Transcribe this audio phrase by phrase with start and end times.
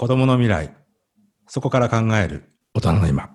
[0.00, 0.72] 子供の未来、
[1.48, 3.30] そこから考える大人の今。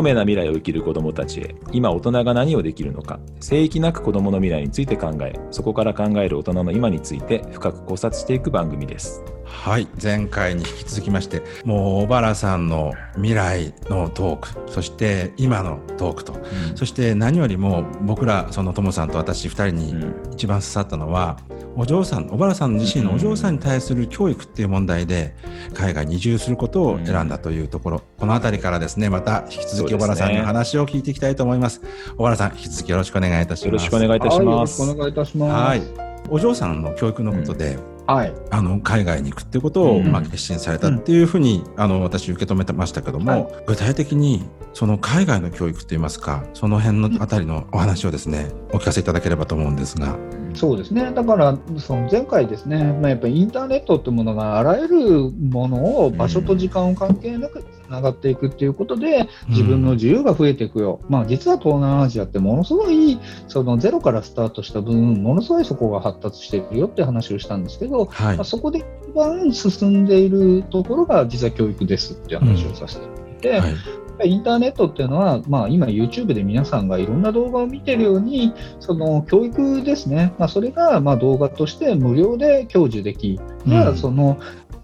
[0.00, 9.22] 透明な未来を生きる子どもたちへ今大人が何をできるのか聖域なく子どもの未来について考えそこから考える大人の今について深く考察していく番組です。
[9.44, 19.94] はい前回に引き続きましてもう小原さんの未来のトークそして今のトークと、うん、そして何よりも僕らそのともさんと私2人に
[20.32, 21.36] 一番刺さったのは、
[21.76, 25.34] お嬢さん小原さん自身のお嬢さんに対する教育っていう問題で
[25.72, 31.80] 海外に移住することを選んだというところ、この辺りからですねまた引き続き小原さんに話を聞いていきたいと思います。
[32.16, 33.66] 小原さん引き続きよろしくお願いいたします。
[33.66, 34.80] よろしくお願いいたします。
[34.80, 35.52] よろしくお願いいたします。
[35.52, 35.82] はい。
[36.28, 46.44] お嬢さんの教育のことで、うんはい、あの海外に行くっていうことを、まあ、決心されたっていうふうに、あの私受け止めてましたけども、はい、具体的にその海外の教育といいますか？
[46.54, 50.16] その辺のあたりのお話をですねお聞かせいただければと思うんですが。
[50.54, 51.12] そうですね。
[51.12, 73.74] だからその前回ですね、まあ、やっぱりインターネットっていうものがあらゆるものを場所と時間を関係なくつながっていくっていうことで自分の自由が増えていくよ、うん、まあ、実は東南アジアってものすごいそのゼロからスタートした分ものすごいそこが発達しているよって話をしたんですけど、はい、まあ、そこで一番進んでいるところが実は教育ですっていう話をさせていて、うんはい。
[74.22, 84.38] インターネットっていうのは、まあ、今 YouTube で皆さんがいろんな動画を見てるようにその教育ですね、まあ、それがまあ動画として無料で享受でき、うん、その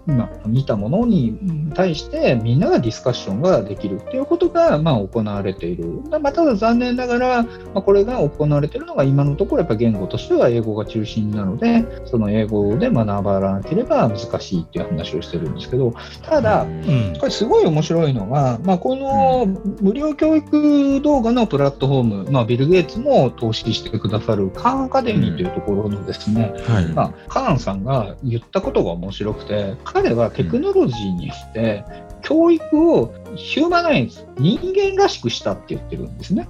[0.06, 1.38] 今見たものに
[1.74, 6.02] 対してみんながディスカッションができるっていうことがまあ行われている。
[6.10, 19.46] まあ、ただ残念ながら、まあ、これが行われているのが今のところやっぱ言語としては英語が中心なのでその英語で学ばなければ難しいっていう話をしてるんですけどただ、うん、これすごい面白いのが、まあ、この
[19.80, 26.74] 無料教育動画のプラットフォーム、まあ、ビル・ゲイツも投資してくださるカーンアカデミーというところのですね、うん。
[26.74, 31.82] はい、まあ、カーンさんが言ったことが面白くて彼はテクノロジーにして、
[32.20, 36.46] 教育をヒューマナイズ、人間らしくしたって言ってるんですね。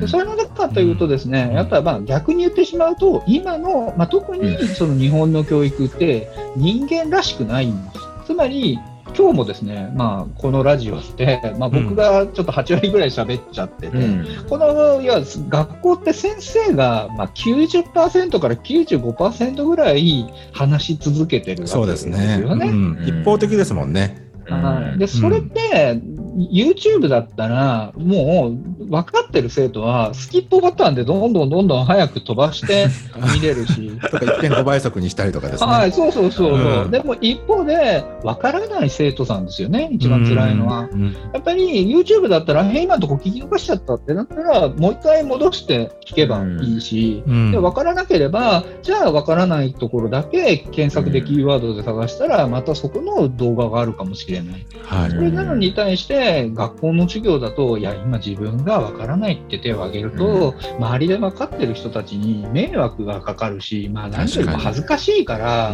[0.00, 7.98] でそれなぜかというとですね、やっぱりまあ逆に言ってしまうと、今の、まあ、特にその日本の教育って人間らしくないんです。
[8.28, 8.78] つまり、
[9.16, 21.76] 今日もですね、まあ、このラジオって、まあ、僕がちょっと8割ぐらい喋っちゃってて、うん、このいや学校って先生が、まあ90%から95%ぐらい話し続けてるわけですよね。
[21.76, 24.24] そうですね、うん、一方的ですもんね。
[24.46, 26.00] はい、でそれって、
[26.36, 32.88] YouTube だったら、もう分かってる生徒は、スキップボタンでどんどんどんどん早く飛ばして
[33.34, 33.98] 見れるし。
[34.10, 35.70] とか1.5倍速にしたりとかですね。
[35.70, 40.88] はい、そうそうそうそう、うん、でも一方で、分からない生徒さんですよね、一番辛いのは。
[40.92, 54.66] うんうん、やっぱり YouTube だったら、へ今のとこ聞き逃しちゃったってなったら、もう一回戻して聞けばいいし、で分からなければ、じゃあ分からないところだけ検索でキーワードで探したら、またそこの動画があるかもしれない。
[54.82, 56.23] はい、それなのに対して、
[56.54, 65.72] 学校の授業だと、いや、今自分がわからないって手を挙げると、うん、周りで分かってる人たちに迷惑がかかるし、まあ、何よりも恥ずかしいから、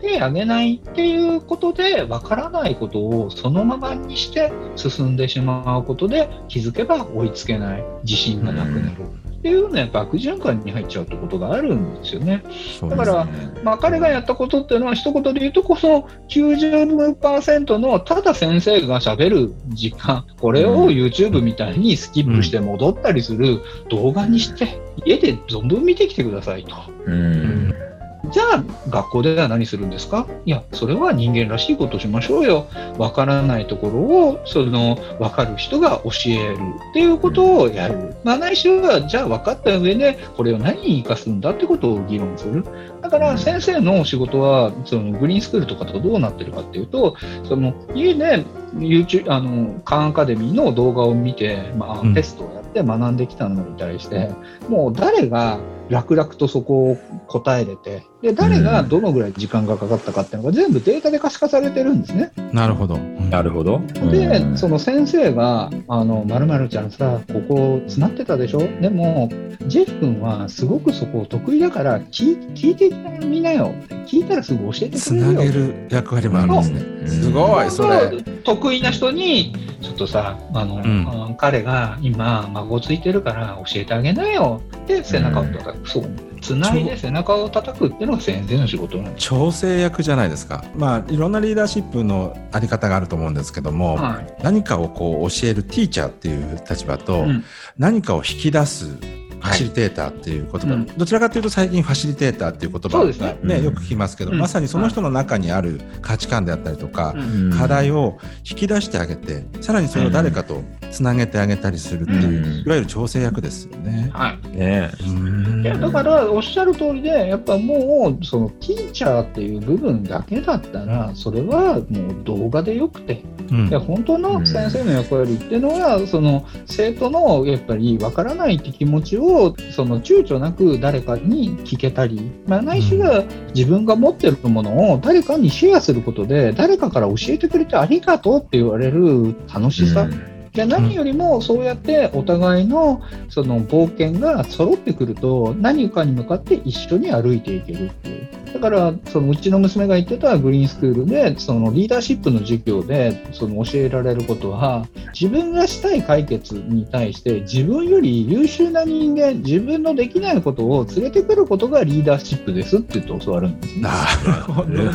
[0.00, 9.04] 手を挙げないっていうことで、わからないことをそのままにして進んでしまうことで、気づけば追いつけない、自信がなくなる。
[9.22, 12.42] うんっていうのはやっぱ悪循環に入っちゃうってことがあるんですよね。
[12.82, 13.28] だから、
[13.62, 23.60] まあ、彼がやったことっていうのは一言で言うとこそ90%のただ先生がしゃべる時間これを YouTube みたいにスキップして戻ったりする
[23.90, 26.74] 動画にして家で存分見てきてくださいと。
[27.06, 27.87] うん
[28.30, 30.26] じゃあ学校では何するんですか？
[30.44, 32.66] いやそれは人間らしいことをしましょうよ。
[32.98, 36.58] わからないところをその分かる人が教える
[36.90, 42.64] っていうことをやる、まあ、ないしはじゃあ分かった上でこれを何に生かすんだってことを議論する。
[43.00, 48.44] だから先生の仕事はそのグリーンスクールとかとどうなってるかっていうとその家で
[48.74, 54.30] YouTube あのカーンアカデミーの動画を見て、まあ、テストをやって学んできたのに対して、
[54.68, 55.58] もう誰が
[55.90, 56.96] 楽々とそこを
[57.26, 62.32] 答えれて、で、誰がどのぐらい時間がかかったかっていうのが全部データで可視化されてるんですね。
[62.52, 62.98] なるほど。
[62.98, 63.80] なるほど。
[64.10, 68.60] で、その先生が、あの、まるちゃんさ、ここ詰まってたでしょ？
[68.80, 69.28] でも、
[69.66, 72.90] ジェフ君はすごくそこ得意だから聞、聞いて
[73.24, 73.72] みなよ。
[74.06, 75.32] 聞いたらすぐ教えてくれるよ。
[75.32, 77.22] つなげる役割もあるんですね。
[77.22, 78.22] すごい、それ。
[78.44, 85.77] 得意な人に、ちょっとさ、あの、うん彼が今、孫ついてるから教えてあげなよって背中を叩く。
[85.84, 86.10] そう。
[86.40, 89.26] つないで背中を叩くっていうのが先生の仕事なんです。
[89.26, 90.64] 調整役じゃないですか。
[90.76, 94.42] まあいろんなリーダーシップのあり方があると思うんですけども、はい。
[94.42, 97.44] 何かをこう教えるティーチャーっていう立場と、うん
[97.76, 98.96] 何かを引き出す
[99.40, 100.86] ファシリテーターっていう言葉、うん。
[100.86, 103.38] どちらかというと最近ファシリテーターっていう言葉がそうですね。
[103.42, 103.64] うん。
[103.64, 104.38] よく聞きますけど、うん。
[104.38, 108.18] まさにその人の中にある価値観であったりとか、うん課題を
[108.48, 112.60] 引き出してあげてさらにそれを誰かとつなげてあげたりするっていう、うん。
[112.60, 114.10] いわゆる調整役ですよね。
[114.12, 114.56] はい。
[114.56, 115.62] ねうん。
[115.62, 123.22] いやだからおっしゃる通りでやっぱもうそのティーチャーっていう部分だけだったらそれはもう動画でよくて。
[123.50, 123.68] うん。
[123.68, 129.27] いや本当の先生の役割っていうのは、その生徒のやっぱりわからないって気持ちを
[129.70, 140.08] その躊躇なく誰かに聞けたり、まあ、ないしは自分が持ってるものを誰かにシェアすることで誰かから教えてくれてありがとうって言われる楽しさ、
[140.58, 148.28] で何よりもそうやってお互いのその冒険が揃ってくると何かに向かって一緒に歩いていけるっていう。
[148.54, 163.82] だからそのうちの娘が言ってたグリーンスクールでそのリーダーシップの授業でその教えられることは自分がしたい解決に対して自分より優秀な人間自分のできないことを連れてくることがリーダーシップですって言って教わるんですね。
[163.82, 163.90] な
[164.24, 164.90] るほど、ね。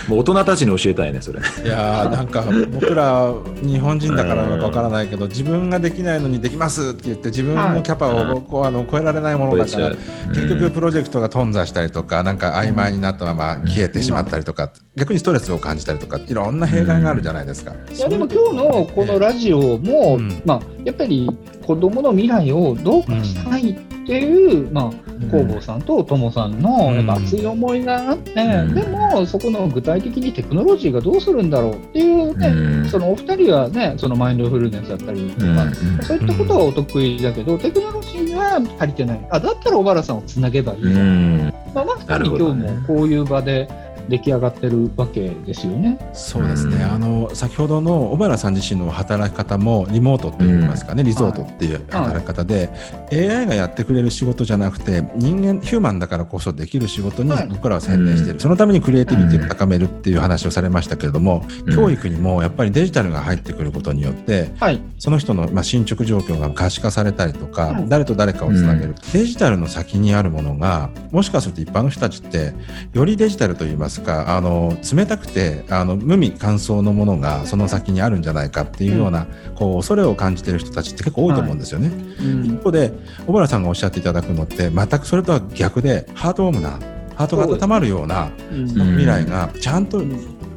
[0.08, 1.40] もう大人たちに教えたいね、それ。
[1.40, 9.90] いやーなんか僕ら日本人だからわからないけど自分ができないのにできますって言って自分のキャパをこうあの超えられないものだから
[10.30, 17.74] 結局プロジェクトが頓挫したりとかなんか曖昧になったまま消えてしまったりとか逆にストレスを感じたりとかいろんな弊害があるじゃないですか。
[17.94, 20.42] いやでも今日のこのラジオも、うん。
[20.46, 21.30] まあ、やっぱり
[21.66, 23.78] 子どもの未来をどうかしたい
[24.10, 24.92] っていう、まあ、
[25.30, 28.74] 工房さんと友さんのやっぱ熱い思いがあって、うん。
[28.74, 32.90] でもそこの具体的にテクノロジーがどうするんだろうっていうね、うん。
[32.90, 35.74] そのお二人はねそのマインドフルネスだったりとか、うん。
[36.04, 39.28] そういったことはお得意だけど、テクノロジーは足りてない。
[39.30, 41.54] あだったら小原さんをつなげばいい、うん。
[41.76, 43.70] まあ、まさに今日もこういう場で
[44.10, 45.98] 出来上がってるわけですよね。
[46.14, 46.92] そうですね、うん。
[46.92, 52.70] あの先ほどの小原さん自身の働き方もリモートといいますかね、リゾートっていう働き方で、
[53.12, 57.48] AI がやってくれる仕事じゃなくて人間ヒューマンだからこそできる仕事にはい。
[57.48, 61.76] 僕らは専念している、そのためにクリエイティビティを高めるっていう話をされましたけれども、うん。
[61.76, 72.54] 教育にもやっぱりデジタルが入ってくることによってはい、その人のまあ進捗状況が可視化されたりとか、うん誰と誰かをつなげる、デジタルの先にあるものがもしかすると一般の人たちって
[72.94, 81.92] よりデジタルといいますかあの冷たくてあの無味乾燥のものがその先にあるんじゃないかっていうような、こう恐れを感じている人たちって結構多いと思うんですよね。
[82.20, 82.46] うん。
[82.46, 82.92] 一方で
[83.28, 86.80] 小原さんがおっしゃっていただくのって全くそれとは逆でハートウォームな
[87.16, 88.68] ハートが温まるようなうんうん。
[88.68, 90.02] 未来がちゃんと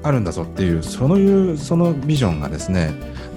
[0.03, 2.91] あるんだぞっていうそういうそのビジョンがですね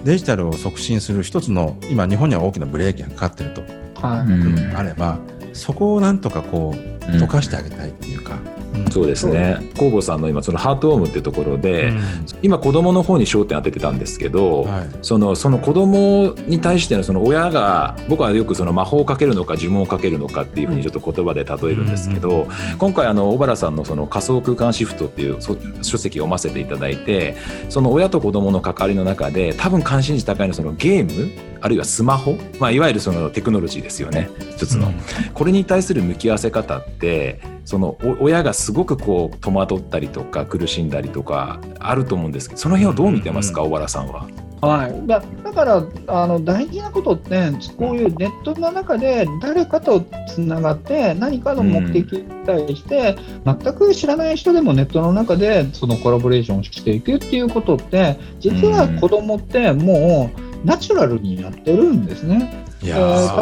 [0.03, 3.61] デジタルを促進する一つの今日本には大きなブレーキがかかってると、
[3.95, 4.31] はい。
[4.31, 4.75] うん。
[4.75, 5.19] あれば
[5.53, 8.35] そこをなんとかこう溶かしてあげたいっていうか。
[8.35, 8.54] うん
[8.92, 9.57] そうですね。
[9.77, 11.94] 工房さんの今、そのハートウォームっていうところで、
[12.42, 14.89] 今、子供の方に焦点当ててたんですけど、はい。
[15.01, 27.36] そのその子供に対してのその親が僕はよくその魔法をかけるのか呪文をかけるのかっていうふうにちょっと言葉で例えるんですけど、今回あの小原さんのその仮想空間シフトっていうそ書籍を読ませていただいて
[27.69, 34.29] その親と子供の関わりの中で多分関心事高いのはそのゲームあるいはスマホ、まあ、いわゆるそのテクノロジーですよね。
[34.51, 34.94] 一つの。
[35.33, 44.27] これに対する向き合わせ方ってそのお親がすごくこう戸惑ったりとか苦しんだりとかあると思うんですけどその辺をどう見てますか、小原さんは。
[44.62, 62.65] はい、だだからあの大事なことってこういうネットの中で誰かとつながって何かの目的に対して、全く知らない人でもネットの中でそのコラボレーションしていくっていうことって実は子供ってもうナチュラルにやってるんですね。
[62.86, 62.98] いや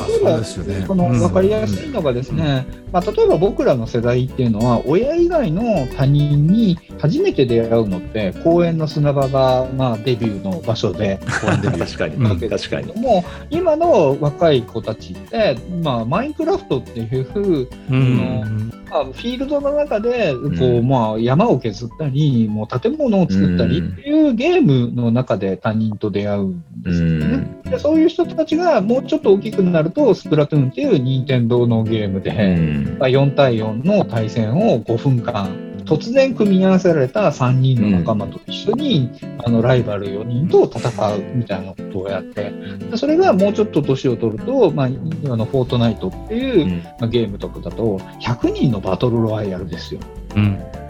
[0.07, 0.85] 例えばね。
[0.87, 1.19] このうん。
[1.19, 13.01] 分かりやすいのがですね、まあ、例えば僕らの世代っていうのは親以外の他人に初めて出会うのって公園の砂場がまあデビューの場所で公園デビュー確かに、うん確かに。
[13.01, 18.71] もう今の若い子たちって、まあ、マインクラフトっていう、うん。
[18.89, 20.87] まあ、フィールドの中でこう、うん。
[20.87, 27.61] まあ、山を削ったりもう建物を作ったりっていうゲームの中で他人と出会うんですよね。
[27.63, 32.97] でそういう人たちがもうちょっと大きくなるとスプラトゥーンっていう任天堂のゲームで、うん。
[32.99, 39.11] まあ、4対4の対戦を5分間突然組み合わせられた3人の仲間と一緒に、
[39.45, 42.51] あのライバル4人と戦うみたいなことをやって
[42.91, 50.01] でそれがもうちょっと年を取ると、まあ、あのフォートナイトっていう、まあ、ゲームとかだと100人のバトルロワイヤルですよ。
[50.35, 50.82] うん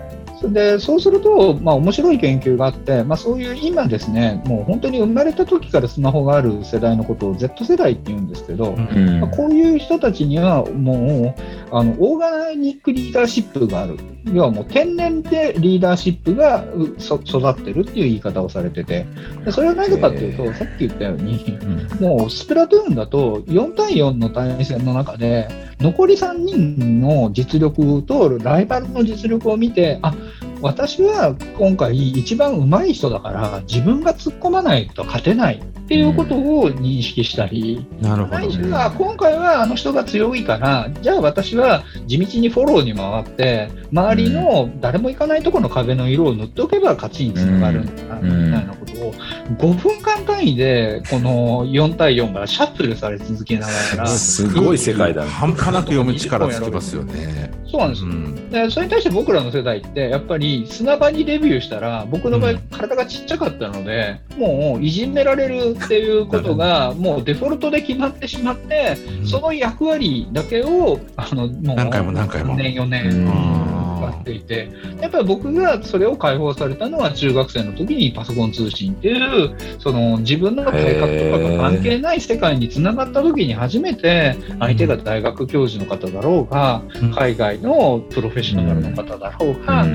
[0.51, 13.97] でそうすると、まあ、面白い研究があって、まあ、そういう今ですねもう本当に生まれた時からスマホがある世代のことを Z 世代って言うんですけど、うん、まあ、こういう人たちにはもうあのオーガニックリーダーシップがある。
[14.31, 16.65] 要はもう天然でリーダーシップが
[16.97, 19.05] 育ってるっていう言い方をされてて。
[19.43, 21.59] でそれはなぜかっていうとさっき言ったように、
[21.99, 30.13] うん、もうスプラトゥーンだと4対4の対戦の中で残り3人の実力とライバルの実力を見てあ
[30.63, 35.61] 私は今回一番上手い人だから自分が突っ込まないと勝てない。
[35.93, 57.51] っていうことを認識したり、うん、なるほど、ね、は今回はあの人が強いからじゃあ私は地道にフォローに回って周りの誰も行かないところの壁の色を塗っておけば勝ちにつながるんだな、みたいなことを5分間単位でこの4対4がシャッフルされ続けながら すごい世界だ、ね、半端なく読む力つきますよね。
[57.73, 72.55] そうなんです、うん、でそれに対して僕らの世代ってやっぱり砂場にデビューしたら僕の場合体がちっちゃかったので、もういじめられるっていうことがもうデフォルトで決まってしまって、その役割だけをあのもう何回も何回も。
[72.55, 73.83] 年4年。
[74.03, 74.69] っていて、
[75.01, 86.81] やっぱり僕がそれを解放されたのは中学生の時にパソコン通信っていうその自分の改革とかが関係ない世界につながった時に初めて相手が大学教授の方だろうが、
[87.15, 89.85] 海外のプロフェッショナルの方だろうが、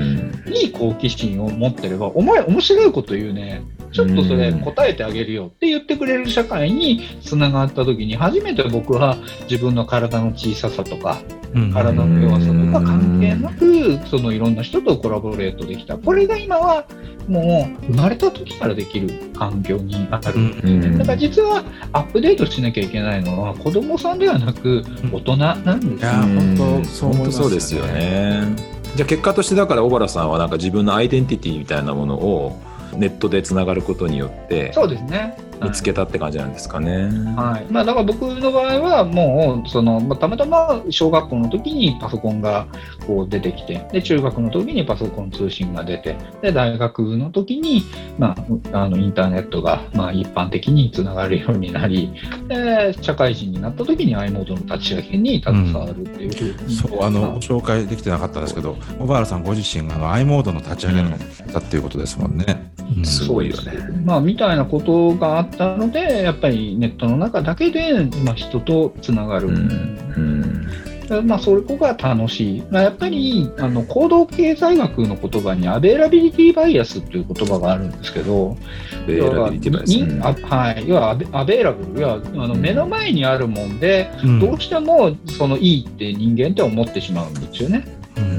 [0.51, 9.17] いい好奇心を持ってればお前面白いこと言うねちょっとそれ答えてあげるよって言ってくれる社会につながった時に初めて僕は
[9.49, 11.21] 自分の体の小ささとか
[11.73, 15.97] 体の弱さとか関係なくそのいろんな人とコラボレートできた。
[15.97, 16.85] これが今は
[17.27, 20.97] もう生まれた時からできる環境にある。
[20.97, 25.87] だから実はアップデートしなきゃいけないのは子供さんではなく大人なんです。
[25.87, 28.43] よ、ね、いや本当そうそうですよね。
[28.95, 32.59] じゃあ結果としてだから小原さんはなんか自分のアイデンティティみたいなものを
[32.95, 34.73] ネットでつながることによって。
[34.73, 35.37] そうですね。
[35.61, 37.09] 見つけたって感じなんですかね。
[37.35, 42.67] はいまあ、だから僕の場合はもうその、まあ、たまたま小学校の時にパソコンが
[43.05, 47.83] こう出てきてで中学の時にパソコン通信が出てで大学の時に、
[48.17, 48.35] ま
[48.71, 52.11] あ、あのインターネットが、まあ、一般的につながるようになり
[52.47, 61.17] で社会人になった時に i モードの立ち上げに携わるっていうふうに、ん、そうあのご紹介できてなかったんですけど小原さんご自身があの i モードの立ち上げの
[61.51, 62.71] だっていうことですもんね。
[62.97, 63.73] うん、すごいよね。
[64.03, 69.47] まあ、みたいなことがあったのでやっぱりネットの中だけで、まあ、人とつながる。
[69.47, 70.67] うん
[71.23, 72.63] まあ、それこが楽しい。
[72.69, 78.55] まあ、やっぱり、あの、行動経済学の言葉に、 availability bias っていう言葉があるんですけど、
[79.05, 80.87] availability bias、ね、はい。
[80.87, 82.01] 要はアベ、 available。
[82.01, 87.85] 要は、あの、目の前にあるもんで、うん、どうしても、その、いいって人間って思ってしまうんですよね。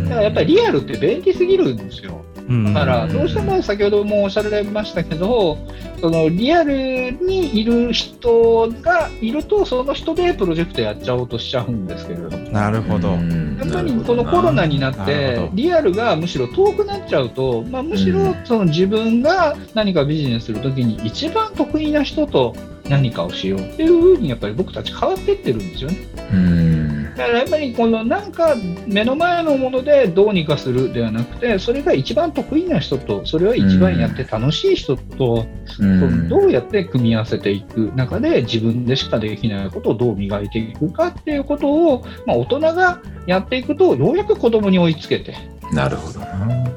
[0.05, 2.25] だからやっぱりリアルって便利すぎるんですよ。
[2.50, 5.57] だからどうしても先ほどもおっしゃられましたけど
[6.00, 13.11] そのリアルにいる人がいるとその人でプロジェクトやっちゃおうとしちゃうんですけれどなるほど。
[13.11, 13.16] や
[13.64, 22.57] っぱりこのコロナになってリアルがむしろ遠くなっちゃうと、まあ、むしろその自分が何かビジネスするときに一番得意な人と
[22.88, 25.99] 何かをしようっていうふうにやっぱり僕たち変わっていってるんですよね。
[26.33, 26.79] うん
[27.21, 35.47] だからやっぱりこのなんか目の前のものでどうにかするではなくてそれが一番得意な人とそれを一番やって楽しい人と、
[35.79, 45.35] うん、どうやって組み合わせていく中で自分でしかできないことをどう磨いていくかっていうことを、まあ、大人がやっていくとようやく子供に追いつけて。
[45.73, 46.21] なるほど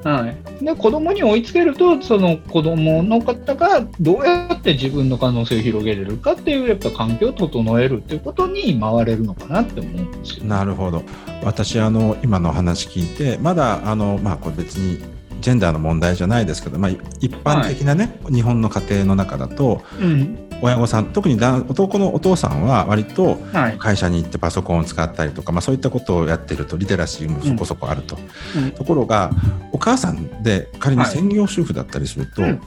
[0.03, 0.27] は
[0.61, 10.45] い、で子供に追いつけるとその子供の方がどうやって自分の可能性を広げれるかっていうやっぱ環境を整えるっていうことに回れるのかなって思うんですよ。
[10.45, 11.03] なるほど。
[11.43, 15.01] 私あの今の話聞いてまだあの、まあ、これ別に
[15.43, 23.37] ジェンダーの問題じゃないですけど、まあ、一般的なね、はい、日本の家庭の中だと、うん、親御さん特に男のお父さんは割と
[23.79, 28.17] 会社に行ってパソコンを使ったりとか、まあ、そういったことをやってるとリテラシーもそこそこあると、
[28.55, 28.71] うん。
[28.71, 29.31] ところが
[29.71, 32.59] お母さんで仮に専業主婦だったりすると、はい、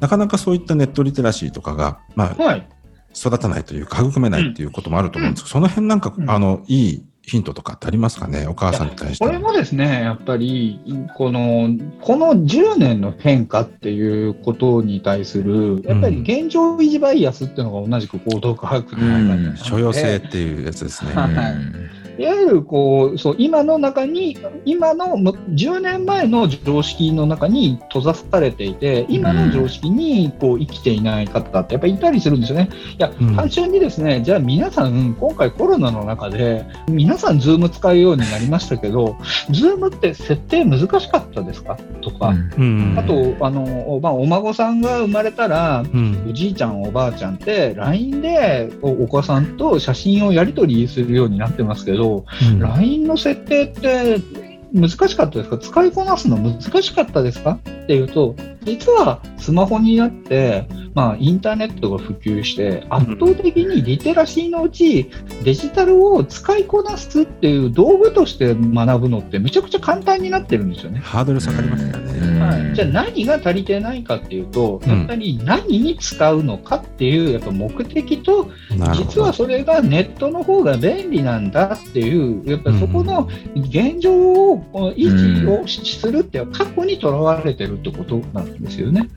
[0.00, 2.68] なかなかそういったネットリテラシーとかが、まあ、はい、
[3.14, 5.44] 育たないというか育めないっていうこともあると思うんです。
[5.44, 9.24] けど、その辺なんか、あのいいヒントとかってありますかね、お母さんに対して。
[9.24, 10.80] これもですね、やっぱり、
[11.14, 11.68] この、
[12.00, 21.12] この10年の変化っていうことに対する、やっぱり現状維持バイアスっていうのが同じく行動科学に入って、うん、所要性っていうやつですね。
[21.12, 32.68] はいいわゆるこうそう今の中に今の10年前の常識の中に閉ざされていて今の常識にこう生きていない方ってやっぱりいたりするんですよね。
[32.98, 39.16] いや、単純にですねじゃあ皆さん今回コロナの中で皆さん Zoom 使うようになりましたけど
[39.50, 41.78] Zoom って設定難しかったですか？
[42.02, 42.94] とか、うん。
[42.98, 54.20] あとあの、まあ、お孫さんが生まれたら、うん、おじいちゃんおばあちゃんって LINE でお子さんと写真をやり取りするようになってますけど、うん、LINE の設定って
[54.72, 55.58] 難しかったですか？
[55.58, 57.52] 使いこなすの難しかったですか？
[57.52, 58.34] っていうと、
[58.64, 65.10] 実はスマホになって、まあ、インターネットが普及して、圧倒的にリテラシーのうち、
[65.44, 71.00] デジタルを使いこなすっていう道具として学ぶのってめちゃくちゃ簡単になってるんですよね。
[71.00, 72.40] ハードル下がりましたよね。
[72.40, 78.50] はい、じゃあ何が足りてないかっていうと、やっぱり何に使うのかっていうやっぱ目的と、
[78.94, 84.64] 実はそれがネットの方が便利なんだっていう、やっぱりそこの現状を
[84.96, 89.08] 維持をするって過去にとらわれてるってことなんですよね。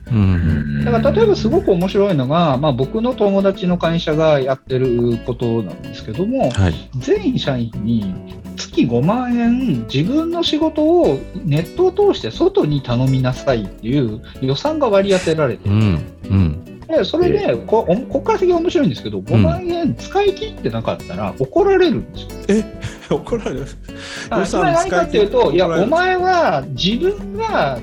[0.84, 8.14] だから例えばすごく面白いのが、まあ、僕の友達の会社がやってることなんですけども、はい、全社員に
[8.56, 15.74] 月5万円自分の仕事をネットを通して外に頼みなさいっていう予算が割り当てられてる。
[15.74, 16.64] うんうん。
[16.88, 22.28] でそれで、こここから先が面白いんですけど、5万円使い切ってなかったら怒られるんですよ。
[22.48, 22.64] え？
[23.14, 23.66] 怒られる？
[24.30, 27.78] 予算何かっていうと、いや、お前は自分が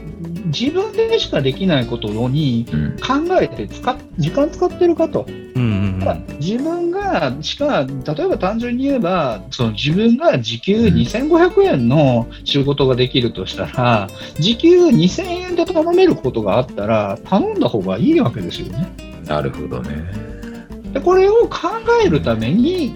[0.46, 2.66] 自分でしかできないことに
[3.02, 5.26] 考えて使っ、時間使ってるかと。
[5.28, 18.90] うんうん、自分がしか例えば単純に言えばその自分が時給2500円の仕事ができるとしたら時給2000円で頼めることがあったら頼んだ方がいいわけですよね。
[19.26, 20.29] なるほどね。
[20.94, 21.70] でこれを考
[22.04, 22.96] えるために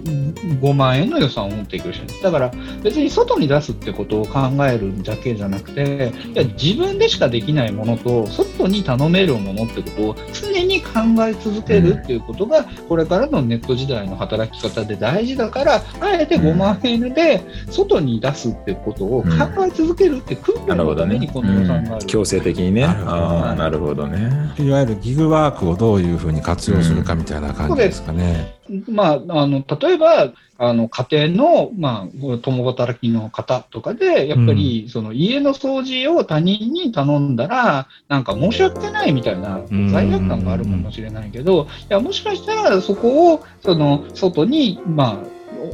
[0.60, 2.22] 5万円の予算を提供してるんです。
[2.22, 2.50] だから
[2.82, 19.28] 別に外に出すってことを考えるだけじゃなくて、いや自分でしかできないものと外に頼めるものってことを常に考え続けるっていうことが、これからのネット時代の働き方で大事だから、あえて5万円で外に出すってことを考
[19.64, 22.06] え続けるって訓練のためにこの予算がある。
[22.06, 22.84] 強制的にね。
[22.84, 24.52] あなるほどね。
[24.58, 28.54] いわゆるギグワークをどういうふうに活用するかみたいな感じですかね。
[28.88, 45.24] まあ、あの例えばあの家庭の、まあ、共働きの方とかで、やっぱり、その家の掃除を他人に頼んだら、なんか申し訳ないみたいな罪悪感があるかもしれないけど、いやもしかしたらそこをその外に、ま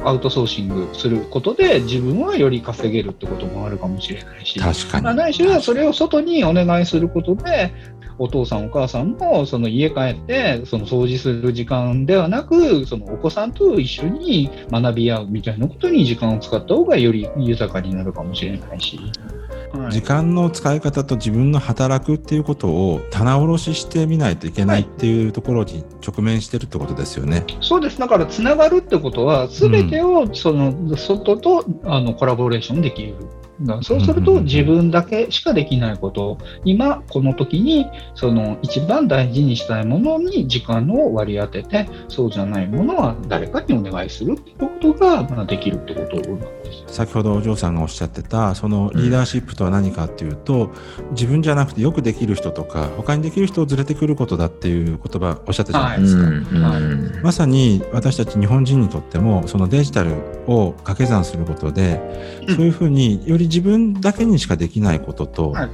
[0.03, 5.03] あ、アウトソーシングすることで自分はより稼げるってこともあるかもしれないし、確かに。
[5.03, 7.71] まあ、ないしはそれを外にお願いすることで、
[8.21, 18.99] お父さんお母さんもその家帰ってその掃除する時間ではなくそのお子さんと一緒に学び合うみたいなことに時間を使った方がより豊かになるかもしれないし。
[19.89, 27.39] 時間の使い方と自分の働くっていうことを棚卸ししてみないといけないっていうところに直面してるってことですよね。
[27.39, 27.97] はい、そうです。
[27.97, 33.15] だからつながるってことは全てをその外とあのコラボレーションできる。
[33.81, 36.37] そうすると自分だけしかできないこと。
[36.65, 56.83] 今この時にその一番大事にしたいものに時間を割り当ててそうじゃないものは誰かにお願いするってことができるってことな先ほどお嬢さんがおっしゃってたそのリーダーシップとは何かっていうと、うん、自分じゃなくてよくできる人とか他にできる人を連れてくることだっていう言葉おっしゃったじゃないですか、はい。
[56.83, 60.11] はい、まさに私たち日本人にとってもそのデジタル
[60.47, 61.99] を掛け算することで、
[62.49, 65.69] そういうふうにより自分だけにしかできないことと、はい、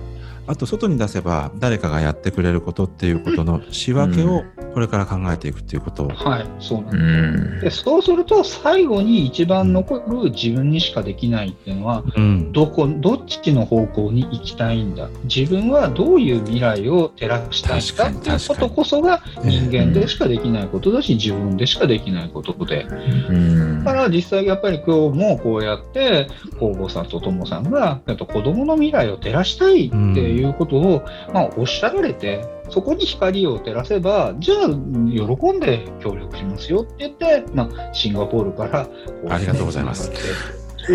[0.47, 4.45] あと外に出せば誰かがやってくれることっていうことの仕分けを
[4.77, 15.09] これから考えていくっていうこと、はい、そうなんです、でそうすると最後に一番残る自分にしかできないっていうのは、うん、どこどっちの方向に行きたいんだ。
[15.23, 26.27] 自分はどういう未来を照らしたいかっていうことこそが人間でしかできないことだし、自分でしかできないことで、うん、だから実際やっぱり今日もこうやって
[26.59, 38.87] 皇后さんと友さんが子供の未来を照らしたいっていういうことを、まあ、おっしゃられて、そこに光を照らせば、じゃあ、喜んで協力しますよって言って、まあ、シンガポールから
[39.29, 40.11] ありがとうございます。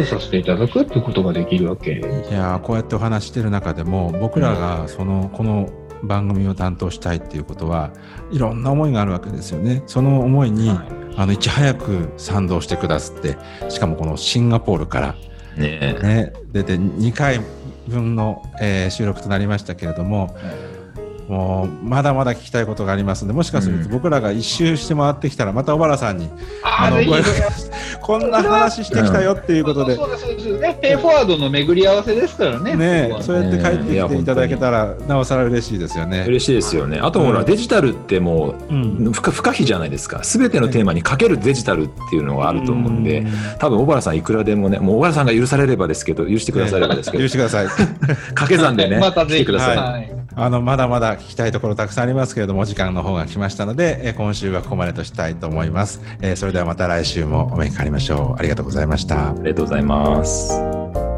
[0.06, 1.92] させていただくってことができるわけ。
[1.92, 5.68] いやこうやってお話してる中でも僕らがその、この
[6.02, 7.92] 番組を担当したいっていうことは
[8.30, 9.82] いろんな思いがあるわけですよね。
[9.86, 10.78] その思いに、はい、
[11.16, 13.36] あのいち早く賛同してくださって
[13.68, 15.14] しかもこのシンガポールから
[15.56, 17.40] ねね出て2回
[17.88, 20.34] 分の、えー、収録となりましたけれども、
[21.32, 26.28] もうまだまだ聞きたいことがありますのでもしかすると僕らが一周して回ってきたらまた小原さんに、
[26.62, 26.98] あの
[28.02, 29.94] こんな話してきたよっていうことで。
[29.94, 30.78] そうですそうですね。
[30.82, 32.74] ペイフォワードの巡り合わせですからね。
[32.74, 36.24] ねそうやって帰ってきていただけたら、なおさら嬉しいですよね。
[36.26, 36.98] 嬉しいですよね。
[37.00, 38.76] あとほら、うん、デジタルってもう、う
[39.08, 40.22] ん、不可避じゃないですか。
[40.24, 47.66] すべてのテーマにかけるデジタルっていうのがあると思うんで、うん、多分小原さんいくらでもね、もう小原さんが許されればですけど、許してくださればですけど、許してください。
[48.34, 49.76] 掛け算でね、 また来てください。
[49.76, 56.00] はい、あのまだまだ聞きたいところたくさんありますけれども、時間の方が来ましたので、え今週はここまでとしたいと思います。
[56.20, 58.38] えー、それではまた来週もお目にかかりましょう。
[58.38, 59.30] ありがとうございました。
[59.30, 61.11] ありがとうございます。